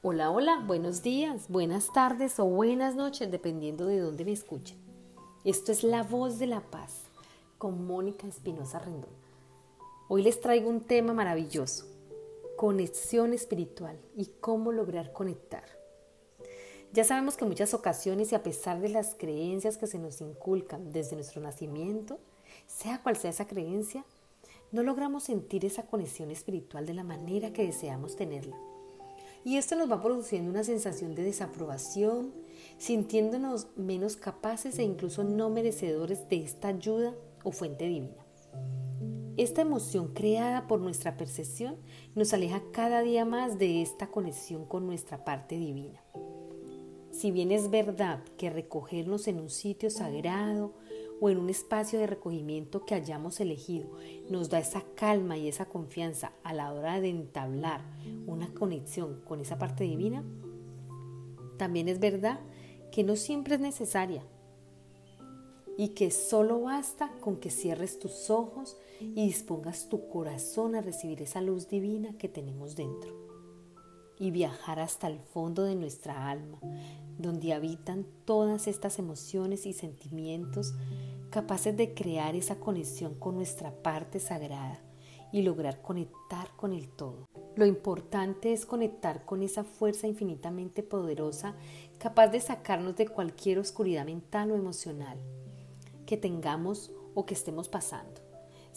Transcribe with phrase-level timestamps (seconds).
[0.00, 4.78] Hola, hola, buenos días, buenas tardes o buenas noches, dependiendo de dónde me escuchen.
[5.42, 7.02] Esto es La Voz de la Paz
[7.58, 9.10] con Mónica Espinosa Rendón.
[10.06, 11.86] Hoy les traigo un tema maravilloso,
[12.56, 15.64] conexión espiritual y cómo lograr conectar.
[16.92, 20.20] Ya sabemos que en muchas ocasiones y a pesar de las creencias que se nos
[20.20, 22.20] inculcan desde nuestro nacimiento,
[22.68, 24.04] sea cual sea esa creencia,
[24.70, 28.56] no logramos sentir esa conexión espiritual de la manera que deseamos tenerla.
[29.44, 32.32] Y esto nos va produciendo una sensación de desaprobación,
[32.76, 38.24] sintiéndonos menos capaces e incluso no merecedores de esta ayuda o fuente divina.
[39.36, 41.76] Esta emoción creada por nuestra percepción
[42.16, 46.02] nos aleja cada día más de esta conexión con nuestra parte divina.
[47.12, 50.74] Si bien es verdad que recogernos en un sitio sagrado
[51.20, 53.88] o en un espacio de recogimiento que hayamos elegido
[54.28, 57.82] nos da esa calma y esa confianza a la hora de entablar
[58.26, 60.24] una conexión con esa parte divina,
[61.56, 62.40] también es verdad
[62.92, 64.22] que no siempre es necesaria
[65.76, 71.22] y que solo basta con que cierres tus ojos y dispongas tu corazón a recibir
[71.22, 73.27] esa luz divina que tenemos dentro
[74.18, 76.58] y viajar hasta el fondo de nuestra alma,
[77.18, 80.74] donde habitan todas estas emociones y sentimientos
[81.30, 84.80] capaces de crear esa conexión con nuestra parte sagrada
[85.30, 87.28] y lograr conectar con el todo.
[87.54, 91.54] Lo importante es conectar con esa fuerza infinitamente poderosa
[91.98, 95.18] capaz de sacarnos de cualquier oscuridad mental o emocional
[96.06, 98.20] que tengamos o que estemos pasando,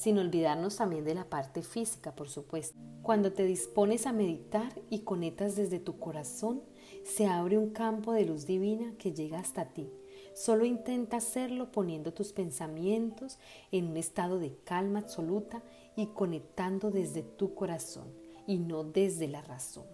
[0.02, 2.78] sin olvidarnos también de la parte física, por supuesto.
[3.04, 6.62] Cuando te dispones a meditar y conectas desde tu corazón,
[7.04, 9.92] se abre un campo de luz divina que llega hasta ti
[10.34, 13.38] Solo intenta hacerlo poniendo tus pensamientos
[13.72, 15.62] en un estado de calma absoluta
[15.96, 18.08] y conectando desde tu corazón
[18.48, 19.86] y no desde la razón.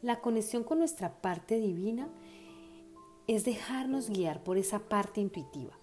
[0.00, 2.08] La conexión con nuestra parte divina
[3.26, 5.78] es dejarnos guiar por esa parte intuitiva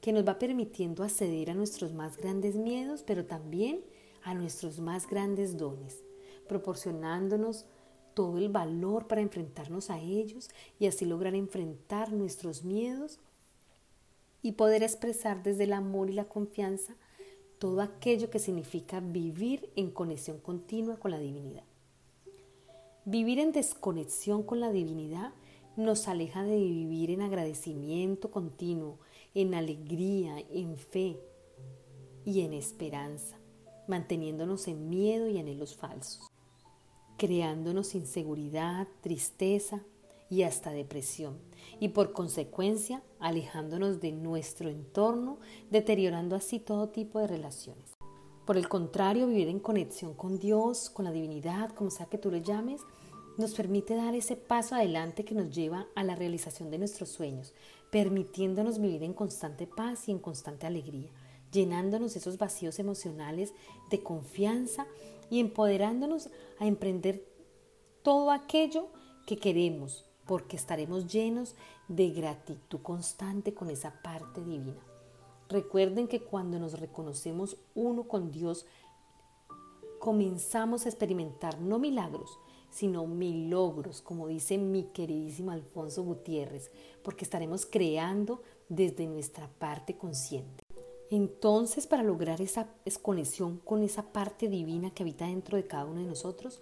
[0.00, 3.80] que nos va permitiendo acceder a nuestros más grandes miedos, pero también
[4.22, 6.02] a nuestros más grandes dones,
[6.48, 7.66] proporcionándonos
[8.14, 13.20] todo el valor para enfrentarnos a ellos y así lograr enfrentar nuestros miedos
[14.42, 16.94] y poder expresar desde el amor y la confianza
[17.58, 21.64] todo aquello que significa vivir en conexión continua con la divinidad.
[23.04, 25.32] Vivir en desconexión con la divinidad
[25.76, 28.98] nos aleja de vivir en agradecimiento continuo,
[29.34, 31.18] en alegría, en fe
[32.24, 33.38] y en esperanza,
[33.86, 36.28] manteniéndonos en miedo y anhelos falsos
[37.18, 39.82] creándonos inseguridad, tristeza
[40.30, 41.36] y hasta depresión,
[41.80, 45.38] y por consecuencia alejándonos de nuestro entorno,
[45.70, 47.96] deteriorando así todo tipo de relaciones.
[48.46, 52.30] Por el contrario, vivir en conexión con Dios, con la divinidad, como sea que tú
[52.30, 52.80] le llames,
[53.36, 57.52] nos permite dar ese paso adelante que nos lleva a la realización de nuestros sueños,
[57.90, 61.10] permitiéndonos vivir en constante paz y en constante alegría,
[61.52, 63.54] llenándonos esos vacíos emocionales
[63.90, 64.86] de confianza
[65.30, 67.24] y empoderándonos a emprender
[68.02, 68.88] todo aquello
[69.26, 71.54] que queremos, porque estaremos llenos
[71.88, 74.82] de gratitud constante con esa parte divina.
[75.48, 78.66] Recuerden que cuando nos reconocemos uno con Dios,
[79.98, 82.38] comenzamos a experimentar no milagros,
[82.70, 86.70] sino milagros, como dice mi queridísimo Alfonso Gutiérrez,
[87.02, 90.64] porque estaremos creando desde nuestra parte consciente.
[91.10, 92.68] Entonces, para lograr esa
[93.00, 96.60] conexión con esa parte divina que habita dentro de cada uno de nosotros,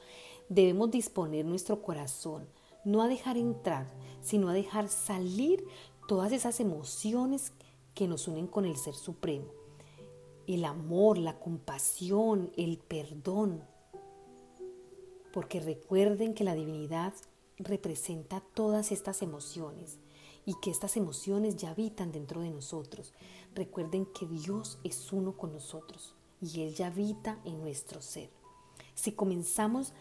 [0.49, 2.47] debemos disponer nuestro corazón,
[2.85, 3.87] no a dejar entrar,
[4.21, 5.65] sino a dejar salir
[6.07, 7.53] todas esas emociones
[7.95, 9.47] que nos unen con el Ser Supremo.
[10.47, 13.65] El amor, la compasión, el perdón.
[15.37, 17.13] Porque recuerden que la divinidad
[17.59, 19.99] representa todas estas emociones
[20.47, 23.13] y que estas emociones ya habitan dentro de nosotros.
[23.55, 28.31] Recuerden que Dios es uno con nosotros y Él ya habita en nuestro ser.
[28.95, 29.93] Si comenzamos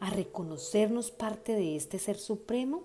[0.00, 2.84] a reconocernos parte de este ser supremo,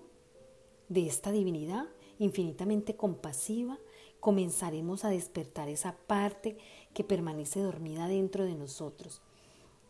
[0.88, 1.84] de esta divinidad
[2.18, 3.78] infinitamente compasiva,
[4.20, 6.56] comenzaremos a despertar esa parte
[6.94, 9.20] que permanece dormida dentro de nosotros.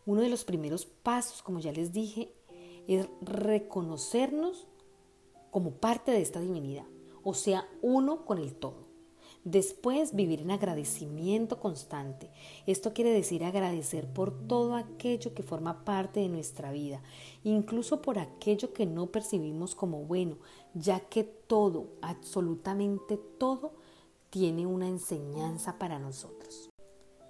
[0.05, 2.33] Uno de los primeros pasos, como ya les dije,
[2.87, 4.67] es reconocernos
[5.51, 6.85] como parte de esta divinidad
[7.23, 8.89] o sea, uno con el todo.
[9.43, 12.29] Después, vivir en agradecimiento constante.
[12.67, 17.01] Esto quiere decir agradecer por todo aquello que forma parte de nuestra vida,
[17.43, 20.37] incluso por aquello que no percibimos como bueno,
[20.75, 23.73] ya que todo, absolutamente todo,
[24.29, 26.69] tiene una enseñanza para nosotros.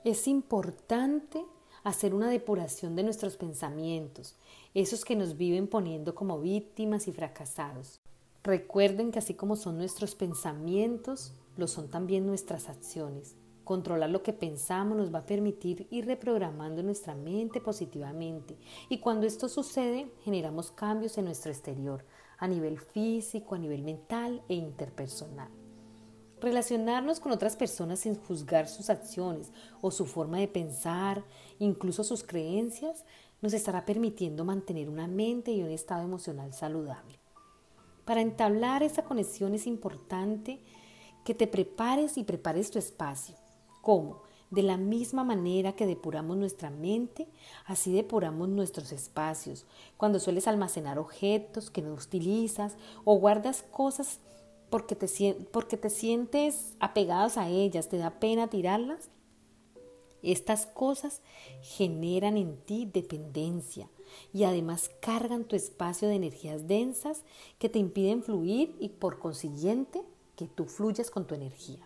[0.04, 1.46] Es importante
[1.84, 4.36] hacer una depuración de nuestros pensamientos,
[4.74, 8.00] esos que nos viven poniendo como víctimas y fracasados.
[8.44, 13.36] Recuerden que así como son nuestros pensamientos, lo son también nuestras acciones.
[13.64, 18.58] Controlar lo que pensamos nos va a permitir ir reprogramando nuestra mente positivamente
[18.90, 22.04] y cuando esto sucede generamos cambios en nuestro exterior,
[22.40, 25.61] a nivel físico, a nivel mental e interpersonal.
[26.42, 31.24] Relacionarnos con otras personas sin juzgar sus acciones o su forma de pensar,
[31.60, 33.06] incluso sus creencias,
[33.42, 37.20] nos estará permitiendo mantener una mente y un estado emocional saludable.
[38.06, 40.60] Para entablar esa conexión es importante
[41.24, 43.36] que te prepares y prepares tu espacio.
[43.82, 44.24] ¿Cómo?
[44.50, 47.28] De la misma manera que depuramos nuestra mente,
[47.68, 49.68] así depuramos nuestros espacios.
[49.96, 54.20] Cuando sueles almacenar objetos que no utilizas o guardas cosas
[54.72, 59.10] porque te, porque te sientes apegados a ellas, te da pena tirarlas,
[60.24, 61.22] estas cosas
[61.62, 63.90] generan en ti dependencia
[64.34, 67.24] y además cargan tu espacio de energías densas
[67.60, 70.02] que te impiden fluir y por consiguiente
[70.36, 71.86] que tú fluyas con tu energía.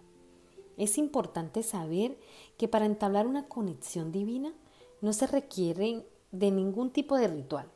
[0.77, 2.17] Es importante saber
[2.57, 4.53] que para entablar una conexión divina
[5.01, 7.71] no se requiere de ningún tipo de ritual.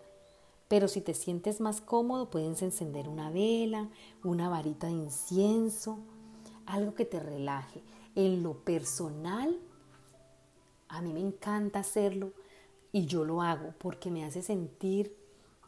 [0.69, 3.89] Pero si te sientes más cómodo, puedes encender una vela,
[4.23, 5.99] una varita de incienso,
[6.65, 7.81] algo que te relaje.
[8.15, 9.59] En lo personal,
[10.87, 12.31] a mí me encanta hacerlo
[12.91, 15.15] y yo lo hago porque me hace sentir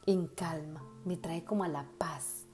[0.06, 2.45] en calma, me trae como a la paz,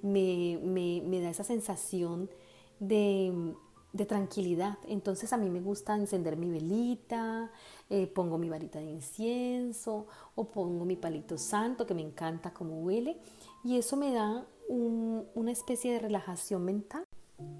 [0.00, 2.30] me, me da esa sensación
[2.78, 3.54] de,
[3.96, 4.78] de tranquilidad.
[4.86, 7.50] Entonces a mí me gusta encender mi velita,
[7.90, 12.82] eh, pongo mi varita de incienso o pongo mi palito santo que me encanta como
[12.82, 13.18] huele
[13.64, 17.04] y eso me da una especie de relajación mental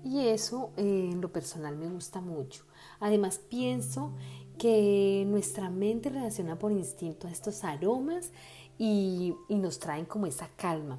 [0.02, 2.64] y eso eh, en lo personal me gusta mucho.
[3.00, 4.12] Además pienso
[4.58, 8.32] que nuestra mente reacciona por instinto a estos aromas
[8.78, 10.98] y, y nos traen como esa calma.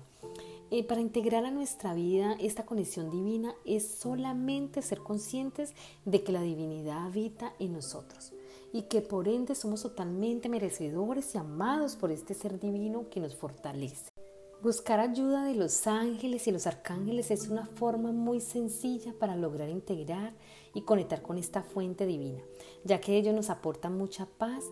[0.70, 5.74] Eh, para integrar a nuestra vida esta conexión divina es solamente ser conscientes
[6.04, 8.34] de que la divinidad habita en nosotros
[8.74, 13.34] y que por ende somos totalmente merecedores y amados por este ser divino que nos
[13.34, 14.12] fortalece.
[14.62, 19.70] Buscar ayuda de los ángeles y los arcángeles es una forma muy sencilla para lograr
[19.70, 20.34] integrar
[20.74, 22.42] y conectar con esta fuente divina,
[22.84, 24.66] ya que ellos nos aportan mucha paz,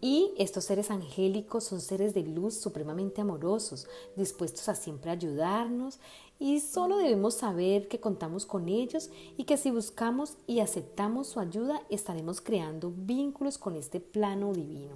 [0.00, 3.86] y estos seres angélicos son seres de luz supremamente amorosos,
[4.16, 5.98] dispuestos a siempre ayudarnos
[6.38, 11.40] y solo debemos saber que contamos con ellos y que si buscamos y aceptamos su
[11.40, 14.94] ayuda estaremos creando vínculos con este plano divino.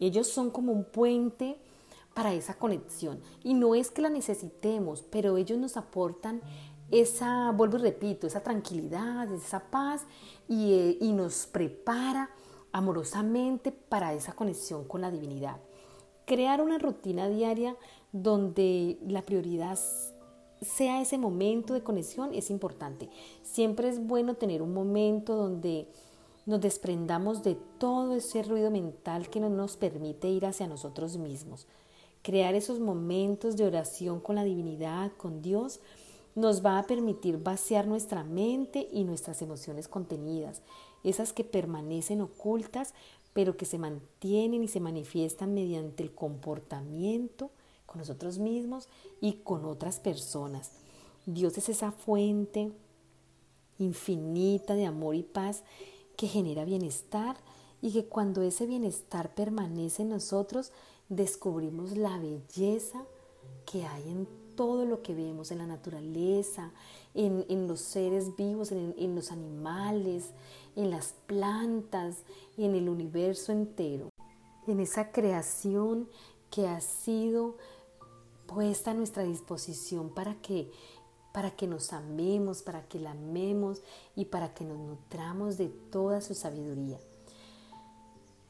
[0.00, 1.56] Ellos son como un puente
[2.14, 6.42] para esa conexión y no es que la necesitemos, pero ellos nos aportan
[6.90, 10.02] esa, vuelvo y repito, esa tranquilidad, esa paz
[10.48, 12.28] y, eh, y nos prepara
[12.72, 15.58] amorosamente para esa conexión con la divinidad.
[16.26, 17.76] Crear una rutina diaria
[18.12, 19.78] donde la prioridad
[20.60, 23.10] sea ese momento de conexión es importante.
[23.42, 25.88] Siempre es bueno tener un momento donde
[26.46, 31.66] nos desprendamos de todo ese ruido mental que no nos permite ir hacia nosotros mismos.
[32.22, 35.80] Crear esos momentos de oración con la divinidad, con Dios,
[36.34, 40.62] nos va a permitir vaciar nuestra mente y nuestras emociones contenidas
[41.04, 42.94] esas que permanecen ocultas,
[43.32, 47.50] pero que se mantienen y se manifiestan mediante el comportamiento
[47.86, 48.88] con nosotros mismos
[49.20, 50.72] y con otras personas.
[51.26, 52.72] Dios es esa fuente
[53.78, 55.62] infinita de amor y paz
[56.16, 57.36] que genera bienestar
[57.80, 60.72] y que cuando ese bienestar permanece en nosotros,
[61.08, 63.04] descubrimos la belleza
[63.70, 66.72] que hay en todo lo que vemos en la naturaleza,
[67.14, 70.30] en, los seres vivos, en, los animales,
[70.76, 72.18] en las plantas,
[72.56, 74.08] en el universo entero,
[74.66, 76.08] en esa creación
[76.50, 77.56] que ha sido
[78.46, 80.70] puesta a nuestra disposición para que
[81.32, 83.82] para que nos amemos, para que la amemos
[84.14, 86.98] y para que nos nutramos de toda su sabiduría.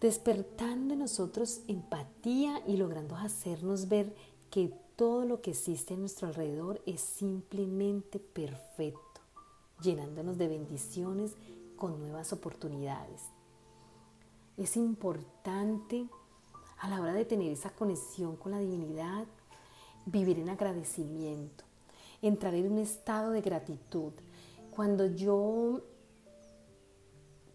[0.01, 4.13] Despertando en nosotros empatía y logrando hacernos ver
[4.53, 9.23] que todo lo que existe a nuestro alrededor es simplemente perfecto,
[9.81, 11.33] llenándonos de bendiciones
[11.75, 13.23] con nuevas oportunidades.
[14.59, 16.07] Es importante
[16.79, 19.25] a la hora de tener esa conexión con la divinidad,
[20.05, 21.65] vivir en agradecimiento,
[22.21, 24.13] entrar en un estado de gratitud.
[24.71, 25.81] Cuando yo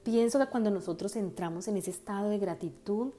[0.02, 3.12] pienso que cuando nosotros entramos en ese estado de gratitud,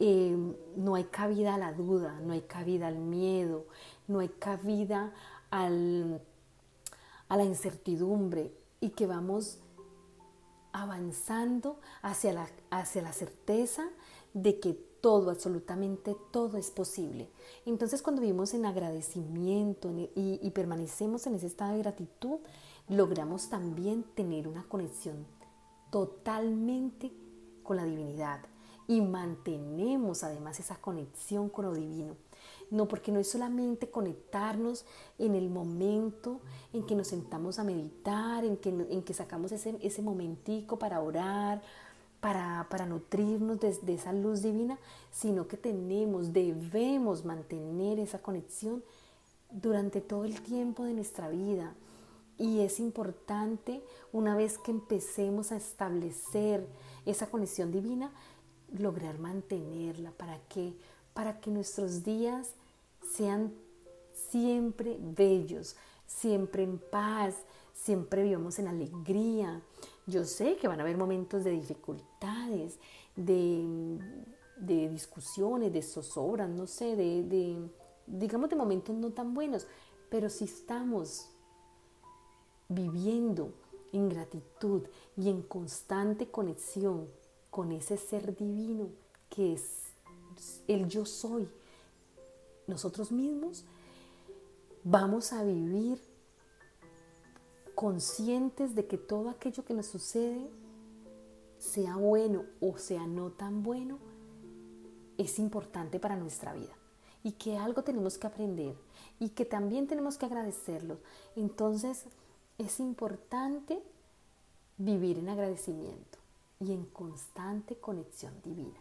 [0.00, 3.66] Em, no hay cabida a la duda, no hay cabida al miedo,
[4.08, 5.12] no hay cabida
[5.50, 6.20] al,
[7.28, 9.58] a la incertidumbre y que vamos
[10.72, 13.88] avanzando hacia la, hacia la certeza
[14.32, 17.30] de que todo, absolutamente todo es posible.
[17.64, 22.38] Entonces cuando vivimos en agradecimiento y, y permanecemos en ese estado de gratitud,
[22.88, 25.24] logramos también tener una conexión
[25.90, 27.12] totalmente
[27.62, 28.40] con la divinidad
[28.86, 32.16] y mantenemos además esa conexión con lo divino.
[32.70, 34.84] No, porque no es solamente conectarnos
[35.18, 36.40] en el momento
[36.72, 41.00] en que nos sentamos a meditar, en que, en que sacamos ese, ese momentico para
[41.00, 41.62] orar,
[42.20, 44.78] para, para nutrirnos de, de esa luz divina,
[45.12, 48.82] sino que tenemos, debemos mantener esa conexión
[49.50, 51.74] durante todo el tiempo de nuestra vida.
[52.38, 56.66] Y es importante, una vez que empecemos a establecer
[57.06, 58.10] esa conexión divina,
[58.78, 60.12] lograr mantenerla.
[60.12, 60.74] ¿Para qué?
[61.12, 62.54] Para que nuestros días
[63.16, 63.52] sean
[64.12, 65.76] siempre bellos,
[66.06, 67.34] siempre en paz,
[67.72, 69.62] siempre vivamos en alegría.
[70.06, 72.78] Yo sé que van a haber momentos de dificultades,
[73.16, 73.98] de,
[74.90, 77.58] discusiones, de zozobras, no sé, de, de,
[78.06, 79.66] digamos, de momentos no tan buenos,
[80.10, 81.28] pero si estamos
[82.68, 83.52] viviendo
[83.92, 84.82] en gratitud
[85.16, 87.08] y en constante conexión
[87.54, 88.88] con ese ser divino
[89.30, 89.92] que es
[90.66, 91.48] el yo soy,
[92.66, 93.64] nosotros mismos,
[94.82, 96.02] vamos a vivir
[97.76, 100.50] conscientes de que todo aquello que nos sucede,
[101.58, 104.00] sea bueno o sea no tan bueno,
[105.16, 106.76] es importante para nuestra vida
[107.22, 108.74] y que algo tenemos que aprender
[109.20, 110.98] y que también tenemos que agradecerlo.
[111.36, 112.06] Entonces
[112.58, 113.80] es importante
[114.76, 116.23] vivir en agradecimiento
[116.64, 118.80] y en constante conexión divina.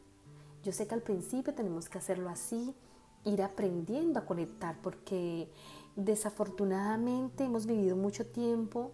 [0.64, 2.74] Yo sé que al principio tenemos que hacerlo así,
[3.26, 5.50] ir aprendiendo a conectar, porque
[5.96, 8.92] desafortunadamente hemos vivido mucho tiempo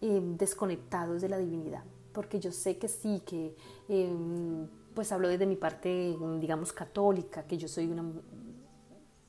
[0.00, 3.54] em, desconectados de la divinidad, porque yo sé que sí, que
[3.88, 8.04] em, pues hablo desde mi parte, digamos, católica, que yo soy una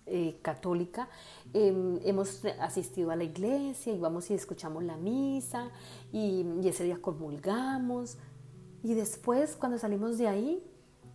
[0.05, 1.07] eh, católica,
[1.53, 5.69] em, hemos asistido a la iglesia y vamos y escuchamos la misa
[6.11, 8.17] y, y ese día comulgamos,
[8.83, 10.63] y después, cuando salimos de ahí,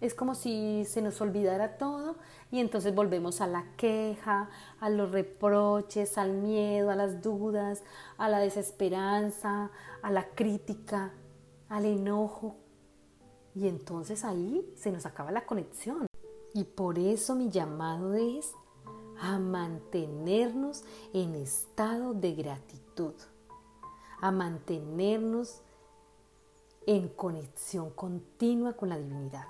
[0.01, 2.17] es como si se nos olvidara todo
[2.51, 4.49] y entonces volvemos a la queja,
[4.81, 7.83] a los reproches, al miedo, a las dudas,
[8.17, 9.71] a la desesperanza,
[10.03, 11.13] a la crítica,
[11.69, 12.57] al enojo.
[13.55, 16.07] Y entonces ahí se nos acaba la conexión.
[16.55, 18.53] Y por eso mi llamado es
[19.21, 23.15] a mantenernos en estado de gratitud,
[24.21, 25.61] a mantenernos
[26.89, 29.45] en conexión continua con la divinidad,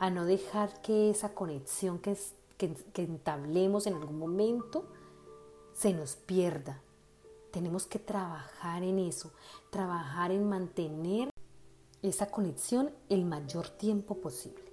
[0.00, 2.16] a no dejar que esa conexión que,
[2.96, 4.84] entablemos en algún momento
[5.72, 6.80] se nos pierda.
[7.52, 9.30] Tenemos que trabajar en eso,
[9.70, 11.30] trabajar en mantener
[12.02, 14.64] esa conexión el mayor tiempo posible.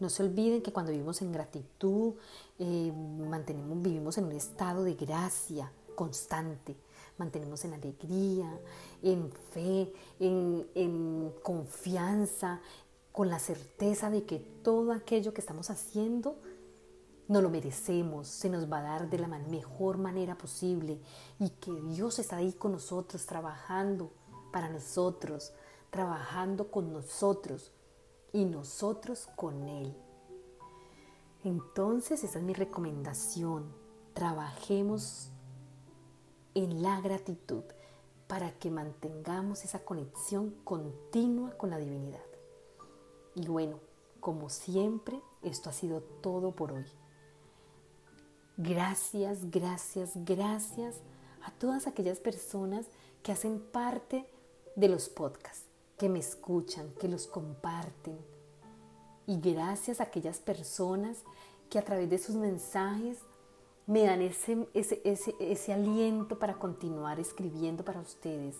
[0.00, 2.14] No se olviden que cuando vivimos en gratitud,
[2.58, 6.74] eh, mantenemos, vivimos en un estado de gracia constante,
[7.18, 8.60] mantenemos en alegría,
[9.02, 12.60] en fe, en, confianza,
[13.12, 16.36] con la certeza de que todo aquello que estamos haciendo
[17.28, 20.98] no lo merecemos, se nos va a dar de la mejor manera posible
[21.38, 24.12] y que Dios está ahí con nosotros, trabajando
[24.50, 25.52] para nosotros,
[25.90, 27.72] trabajando con nosotros
[28.32, 29.94] y nosotros con Él.
[31.44, 33.74] Entonces esa es mi recomendación.
[34.14, 35.31] Trabajemos
[36.54, 37.64] en la gratitud
[38.26, 42.24] para que mantengamos esa conexión continua con la divinidad.
[43.34, 43.78] Y bueno,
[44.20, 46.86] como siempre, esto ha sido todo por hoy.
[48.56, 50.96] Gracias, gracias, gracias
[51.42, 52.86] a todas aquellas personas
[53.22, 54.26] que hacen parte
[54.76, 55.66] de los podcasts,
[55.98, 58.18] que me escuchan, que los comparten.
[59.26, 61.18] Y gracias a aquellas personas
[61.70, 63.18] que a través de sus mensajes
[63.86, 68.56] me dan ese, ese, aliento para continuar escribiendo para ustedes,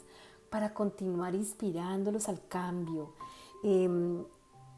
[0.51, 3.15] para continuar inspirándolos al cambio.
[3.63, 4.25] Em,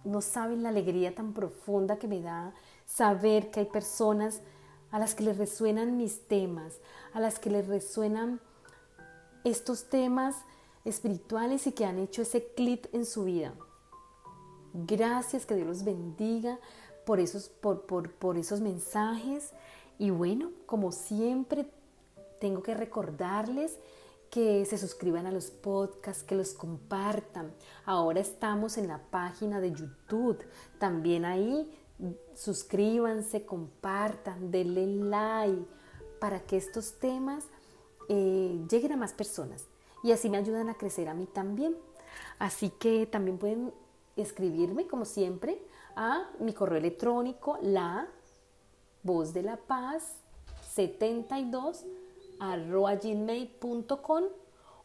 [0.04, 4.42] no saben la alegría tan profunda que me da saber que hay personas
[4.90, 6.78] a las que les resuenan mis temas,
[7.14, 8.40] a las que les resuenan
[9.42, 10.36] estos temas
[10.84, 13.54] espirituales y que han hecho ese clic en su vida.
[14.74, 16.58] Gracias, que Dios los bendiga
[17.06, 19.52] por esos, por, por, por esos mensajes
[19.98, 21.70] y bueno, como siempre,
[22.40, 23.78] tengo que recordarles
[24.30, 27.52] que se suscriban a los podcasts, que los compartan.
[27.84, 30.44] Ahora estamos en la página de YouTube.
[30.78, 31.72] También ahí
[32.34, 35.64] suscríbanse, compartan, denle like
[36.18, 37.44] para que estos temas
[38.08, 39.66] eh, lleguen a más personas
[40.02, 41.76] y así me ayudan a crecer a mí también.
[42.38, 43.72] Así que también pueden
[44.16, 45.62] escribirme, como siempre,
[45.96, 48.08] a mi correo electrónico la
[49.04, 50.16] voz de la paz
[50.72, 51.84] 72
[52.40, 54.24] arroba gmail.com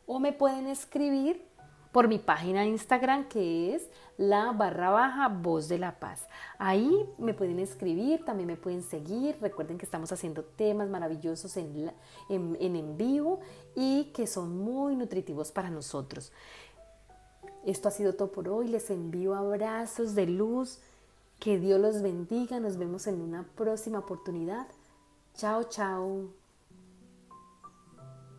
[0.05, 1.49] o me pueden escribir
[1.91, 6.27] por mi página de Instagram que es la barra baja voz de la paz.
[6.59, 9.37] Ahí me pueden escribir, también me pueden seguir.
[9.41, 11.91] Recuerden que estamos haciendo temas maravillosos en,
[12.29, 13.39] en, en vivo
[13.75, 16.31] y que son muy nutritivos para nosotros.
[17.65, 18.67] Esto ha sido todo por hoy.
[18.67, 20.79] Les envío abrazos de luz.
[21.39, 22.59] Que Dios los bendiga.
[22.59, 24.67] Nos vemos en una próxima oportunidad.
[25.33, 26.38] Chao, chao.